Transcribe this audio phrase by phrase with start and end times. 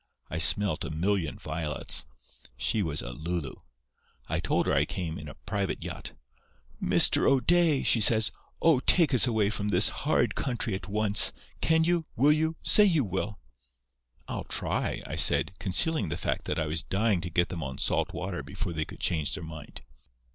[0.31, 2.07] I smelt a million violets.
[2.57, 3.57] She was a lulu.
[4.27, 6.13] I told her I came in a private yacht.
[6.81, 7.29] "'Mr.
[7.29, 8.31] O'Day,' she says.
[8.63, 11.31] 'Oh, take us away from this horrid country at once.
[11.61, 12.07] Can you!
[12.15, 12.55] Will you!
[12.63, 13.37] Say you will.'
[14.27, 17.77] "'I'll try,' I said, concealing the fact that I was dying to get them on
[17.77, 19.83] salt water before they could change their mind.